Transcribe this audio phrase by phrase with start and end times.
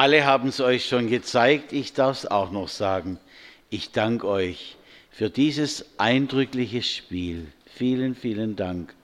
[0.00, 3.18] Alle haben es euch schon gezeigt, ich darf es auch noch sagen.
[3.68, 4.76] Ich danke euch
[5.10, 7.50] für dieses eindrückliche Spiel.
[7.66, 8.94] Vielen, vielen Dank.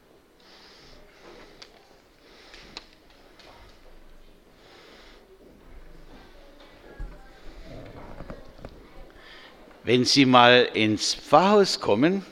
[9.83, 12.25] Wenn Sie mal ins Pfarrhaus kommen,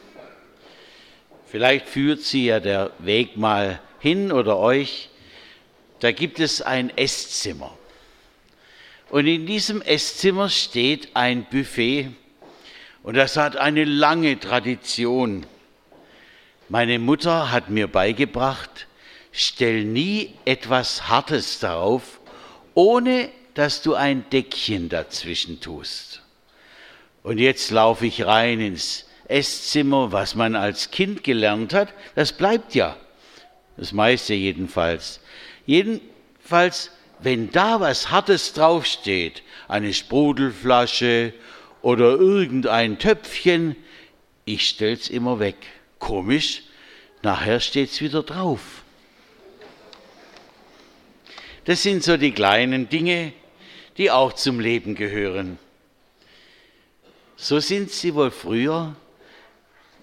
[1.46, 5.10] vielleicht führt Sie ja der Weg mal hin oder euch,
[5.98, 7.76] da gibt es ein Esszimmer.
[9.12, 12.08] Und in diesem Esszimmer steht ein Buffet
[13.02, 15.44] und das hat eine lange Tradition.
[16.70, 18.86] Meine Mutter hat mir beigebracht,
[19.30, 22.20] stell nie etwas Hartes darauf,
[22.72, 26.22] ohne dass du ein Deckchen dazwischen tust.
[27.22, 32.74] Und jetzt laufe ich rein ins Esszimmer, was man als Kind gelernt hat, das bleibt
[32.74, 32.96] ja.
[33.76, 35.20] Das meiste jedenfalls.
[35.66, 36.90] Jedenfalls,
[37.22, 41.32] wenn da was Hartes draufsteht, eine Sprudelflasche
[41.80, 43.76] oder irgendein Töpfchen,
[44.44, 45.56] ich stell's immer weg.
[45.98, 46.62] Komisch,
[47.22, 48.82] nachher steht's wieder drauf.
[51.64, 53.32] Das sind so die kleinen Dinge,
[53.96, 55.58] die auch zum Leben gehören.
[57.36, 58.96] So sind sie wohl früher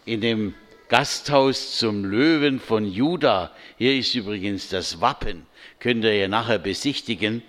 [0.06, 0.54] in dem
[0.90, 3.52] Gasthaus zum Löwen von Juda.
[3.78, 5.46] Hier ist übrigens das Wappen,
[5.80, 7.44] könnt ihr ja nachher besichtigen.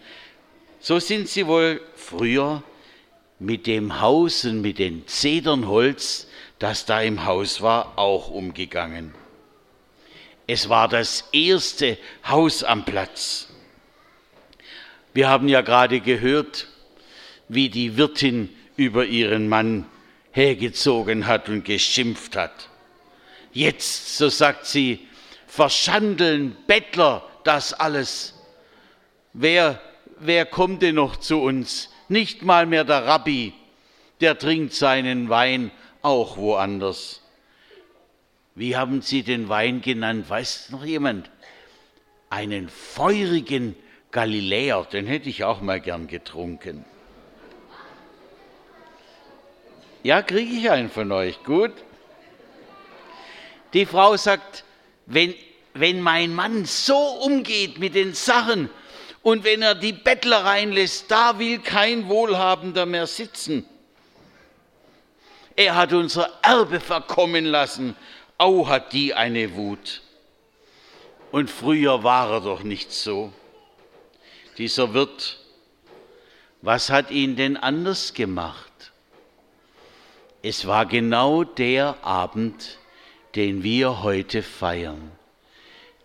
[0.79, 2.63] So sind sie wohl früher
[3.39, 9.15] mit dem Haus und mit dem Zedernholz, das da im Haus war, auch umgegangen.
[10.47, 11.97] Es war das erste
[12.29, 13.49] Haus am Platz.
[15.15, 16.69] Wir haben ja gerade gehört,
[17.49, 19.87] wie die Wirtin über ihren Mann
[20.33, 22.70] hergezogen hat und geschimpft hat.
[23.53, 25.09] Jetzt, so sagt sie,
[25.47, 28.35] verschandeln Bettler das alles.
[29.33, 29.81] Wer,
[30.19, 31.91] wer kommt denn noch zu uns?
[32.09, 33.53] Nicht mal mehr der Rabbi,
[34.21, 35.71] der trinkt seinen Wein
[36.03, 37.23] auch woanders.
[38.55, 40.29] Wie haben Sie den Wein genannt?
[40.29, 41.31] Weiß noch jemand?
[42.29, 43.77] Einen feurigen
[44.11, 46.85] Galiläer, den hätte ich auch mal gern getrunken.
[50.03, 51.43] Ja, kriege ich einen von euch.
[51.45, 51.73] Gut.
[53.73, 54.65] Die Frau sagt,
[55.07, 55.35] wenn,
[55.75, 58.71] wenn mein Mann so umgeht mit den Sachen
[59.23, 63.67] und wenn er die Bettler reinlässt, da will kein Wohlhabender mehr sitzen.
[65.57, 67.95] Er hat unser Erbe verkommen lassen.
[68.39, 70.01] Au, hat die eine Wut.
[71.31, 73.33] Und früher war er doch nicht so.
[74.57, 75.39] Dieser Wirt,
[76.63, 78.93] was hat ihn denn anders gemacht?
[80.43, 82.79] Es war genau der Abend,
[83.35, 85.13] den wir heute feiern,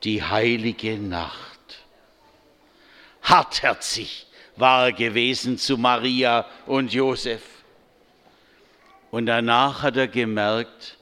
[0.04, 1.84] die heilige Nacht.
[3.22, 7.42] Hartherzig war er gewesen zu Maria und Josef.
[9.12, 10.98] Und danach hat er gemerkt,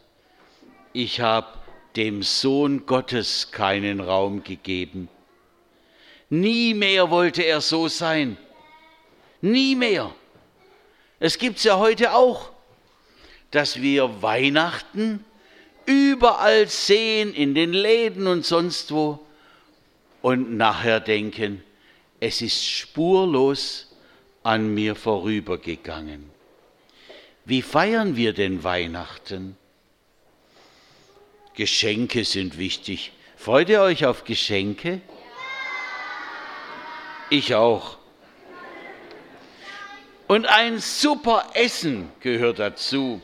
[0.94, 1.48] ich habe
[1.96, 5.10] dem Sohn Gottes keinen Raum gegeben.
[6.30, 8.38] Nie mehr wollte er so sein.
[9.42, 10.14] Nie mehr.
[11.20, 12.54] Es gibt es ja heute auch
[13.54, 15.24] dass wir Weihnachten
[15.86, 19.20] überall sehen, in den Läden und sonst wo,
[20.22, 21.64] und nachher denken,
[22.20, 23.94] es ist spurlos
[24.44, 26.30] an mir vorübergegangen.
[27.46, 29.58] Wie feiern wir denn Weihnachten?
[31.56, 33.12] Geschenke sind wichtig.
[33.36, 35.02] Freut ihr euch auf Geschenke?
[37.30, 37.98] Ich auch.
[40.28, 43.22] Und ein super Essen gehört dazu.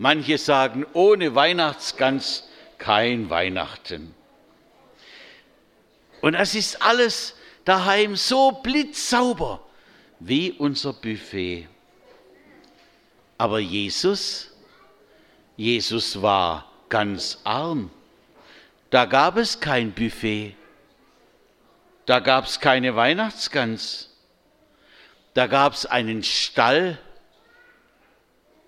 [0.00, 4.14] Manche sagen, ohne Weihnachtsgans kein Weihnachten.
[6.22, 9.62] Und es ist alles daheim so blitzsauber
[10.18, 11.68] wie unser Buffet.
[13.36, 14.50] Aber Jesus,
[15.58, 17.90] Jesus war ganz arm.
[18.88, 20.56] Da gab es kein Buffet.
[22.06, 24.16] Da gab es keine Weihnachtsgans.
[25.34, 26.98] Da gab es einen Stall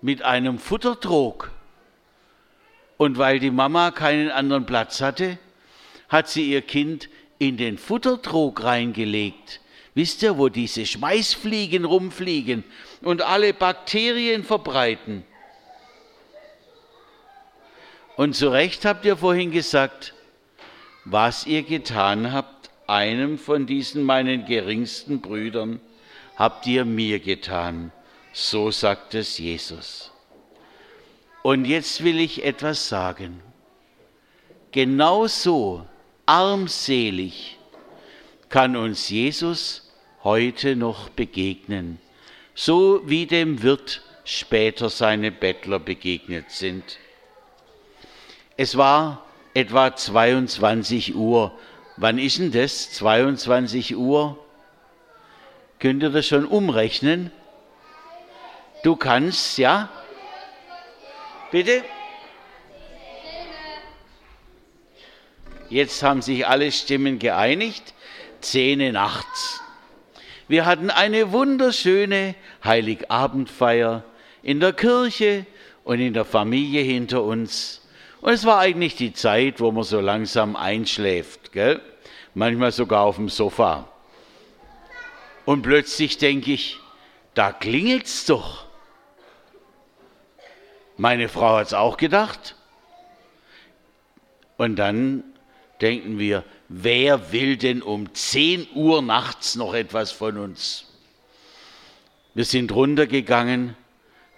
[0.03, 1.49] mit einem Futtertrog.
[2.97, 5.39] Und weil die Mama keinen anderen Platz hatte,
[6.09, 7.09] hat sie ihr Kind
[7.39, 9.61] in den Futtertrog reingelegt.
[9.95, 12.65] Wisst ihr, wo diese Schmeißfliegen rumfliegen
[13.01, 15.23] und alle Bakterien verbreiten?
[18.17, 20.13] Und zu Recht habt ihr vorhin gesagt,
[21.05, 25.79] was ihr getan habt, einem von diesen meinen geringsten Brüdern,
[26.35, 27.93] habt ihr mir getan.
[28.33, 30.11] So sagt es Jesus.
[31.43, 33.41] Und jetzt will ich etwas sagen.
[34.71, 35.85] Genauso
[36.25, 37.59] armselig
[38.49, 39.91] kann uns Jesus
[40.23, 41.99] heute noch begegnen,
[42.55, 46.97] so wie dem Wirt später seine Bettler begegnet sind.
[48.57, 51.55] Es war etwa 22 Uhr.
[51.97, 52.91] Wann ist denn das?
[52.93, 54.39] 22 Uhr?
[55.77, 57.29] Könnt ihr das schon umrechnen?
[58.83, 59.89] Du kannst, ja?
[61.51, 61.83] Bitte?
[65.69, 67.93] Jetzt haben sich alle Stimmen geeinigt.
[68.41, 69.61] Zehn nachts.
[70.49, 74.03] Wir hatten eine wunderschöne Heiligabendfeier
[74.43, 75.45] in der Kirche
[75.85, 77.81] und in der Familie hinter uns.
[78.19, 81.81] Und es war eigentlich die Zeit, wo man so langsam einschläft, gell?
[82.33, 83.87] manchmal sogar auf dem Sofa.
[85.45, 86.79] Und plötzlich denke ich,
[87.33, 88.65] da klingelt's doch.
[90.97, 92.55] Meine Frau hat es auch gedacht.
[94.57, 95.23] Und dann
[95.81, 100.85] denken wir, wer will denn um 10 Uhr nachts noch etwas von uns?
[102.33, 103.75] Wir sind runtergegangen,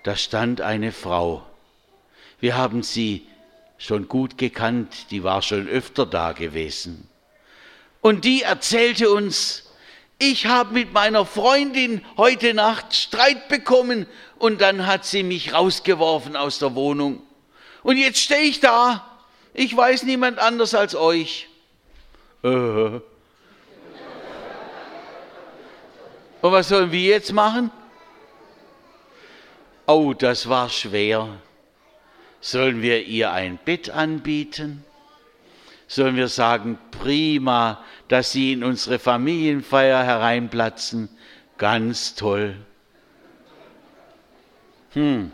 [0.03, 1.45] da stand eine Frau.
[2.39, 3.27] Wir haben sie
[3.77, 7.09] schon gut gekannt, die war schon öfter da gewesen.
[8.01, 9.64] Und die erzählte uns,
[10.17, 14.07] ich habe mit meiner Freundin heute Nacht Streit bekommen
[14.37, 17.21] und dann hat sie mich rausgeworfen aus der Wohnung.
[17.83, 19.05] Und jetzt stehe ich da,
[19.53, 21.47] ich weiß niemand anders als euch.
[22.43, 22.47] Äh.
[22.47, 23.01] Und
[26.51, 27.71] was sollen wir jetzt machen?
[29.87, 31.39] Oh, das war schwer.
[32.41, 34.83] Sollen wir ihr ein Bett anbieten?
[35.87, 41.09] Sollen wir sagen, prima, dass Sie in unsere Familienfeier hereinplatzen?
[41.57, 42.55] Ganz toll.
[44.93, 45.31] Hm.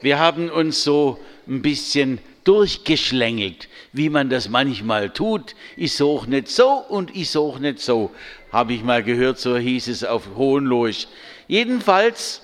[0.00, 5.54] Wir haben uns so ein bisschen durchgeschlängelt, wie man das manchmal tut.
[5.76, 8.10] Ich suche nicht so und ich suche nicht so.
[8.52, 11.08] Habe ich mal gehört, so hieß es auf Hohenloisch.
[11.48, 12.42] Jedenfalls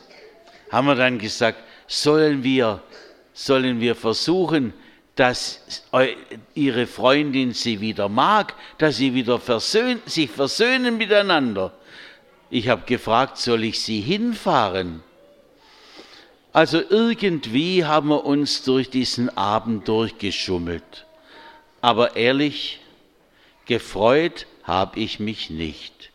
[0.71, 2.83] haben wir dann gesagt, sollen wir,
[3.33, 4.73] sollen wir versuchen,
[5.21, 5.85] dass
[6.55, 11.75] ihre Freundin sie wieder mag, dass sie wieder versöhn, sich versöhnen miteinander.
[12.49, 15.03] Ich habe gefragt, soll ich sie hinfahren?
[16.55, 21.05] Also irgendwie haben wir uns durch diesen Abend durchgeschummelt.
[21.83, 22.81] Aber ehrlich,
[23.67, 26.13] gefreut habe ich mich nicht.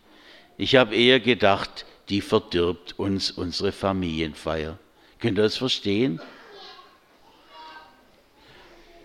[0.58, 4.80] Ich habe eher gedacht, die verdirbt uns unsere Familienfeier.
[5.20, 6.20] Könnt ihr das verstehen?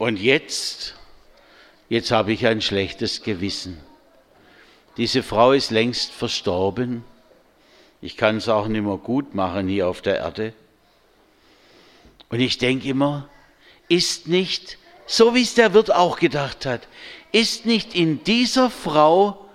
[0.01, 0.95] Und jetzt,
[1.91, 3.79] jetzt habe ich ein schlechtes Gewissen.
[4.97, 7.05] Diese Frau ist längst verstorben.
[8.01, 10.55] Ich kann es auch nicht mehr gut machen hier auf der Erde.
[12.31, 13.29] Und ich denke immer,
[13.89, 16.89] ist nicht, so wie es der Wirt auch gedacht hat,
[17.31, 19.51] ist nicht in dieser Frau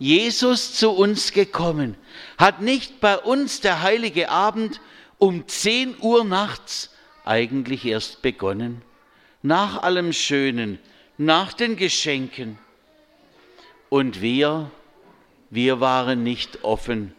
[0.00, 1.94] Jesus zu uns gekommen?
[2.38, 4.80] Hat nicht bei uns der heilige Abend
[5.18, 6.90] um 10 Uhr nachts
[7.24, 8.82] eigentlich erst begonnen?
[9.46, 10.78] Nach allem Schönen,
[11.18, 12.58] nach den Geschenken.
[13.90, 14.70] Und wir,
[15.50, 17.14] wir waren nicht offen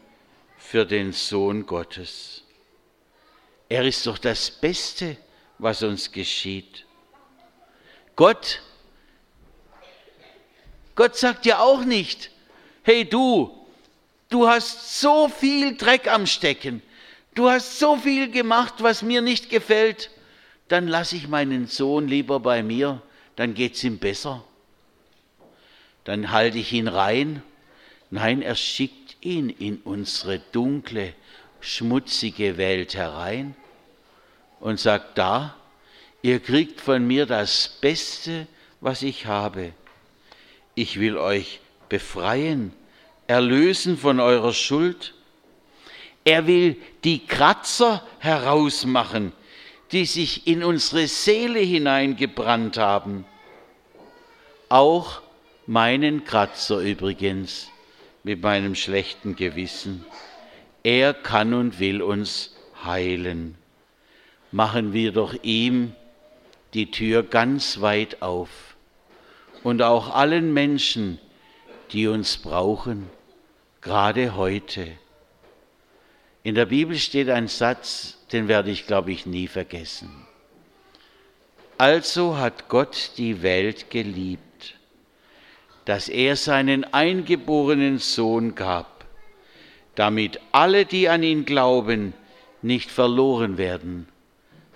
[0.58, 2.44] für den Sohn Gottes.
[3.70, 5.18] Er ist doch das Beste,
[5.60, 6.88] was uns geschieht.
[8.16, 8.64] Gott,
[10.96, 12.32] Gott sagt ja auch nicht,
[12.82, 13.68] hey du,
[14.30, 16.82] du hast so viel Dreck am Stecken,
[17.36, 20.10] du hast so viel gemacht, was mir nicht gefällt,
[20.68, 23.02] dann lasse ich meinen Sohn lieber bei mir,
[23.36, 24.44] dann geht es ihm besser.
[26.04, 27.42] Dann halte ich ihn rein.
[28.10, 31.14] Nein, er schickt ihn in unsere dunkle,
[31.60, 33.56] schmutzige Welt herein
[34.60, 35.56] und sagt, da,
[36.22, 38.48] ihr kriegt von mir das Beste,
[38.82, 39.74] was ich habe.
[40.76, 42.74] Ich will euch befreien,
[43.28, 45.14] erlösen von eurer Schuld.
[46.24, 49.34] Er will die Kratzer herausmachen,
[49.96, 53.24] die sich in unsere Seele hineingebrannt haben.
[54.68, 55.22] Auch
[55.68, 57.70] meinen Kratzer übrigens
[58.22, 60.04] mit meinem schlechten Gewissen.
[60.84, 63.56] Er kann und will uns heilen.
[64.52, 65.96] Machen wir doch ihm
[66.74, 68.76] die Tür ganz weit auf
[69.64, 71.20] und auch allen Menschen,
[71.94, 73.10] die uns brauchen,
[73.80, 74.92] gerade heute.
[76.44, 80.26] In der Bibel steht ein Satz, den werde ich, glaube ich, nie vergessen.
[81.78, 84.76] Also hat Gott die Welt geliebt,
[85.86, 89.06] dass er seinen eingeborenen Sohn gab,
[89.96, 92.14] damit alle, die an ihn glauben,
[92.62, 94.08] nicht verloren werden,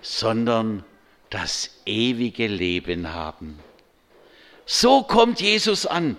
[0.02, 0.84] sondern
[1.30, 3.58] das ewige Leben haben.
[4.66, 6.16] So kommt Jesus an.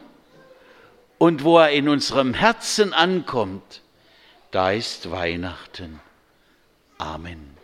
[1.21, 3.81] und wo er in unserem Herzen ankommt,
[4.49, 5.99] da ist Weihnachten.
[7.01, 7.60] Amen.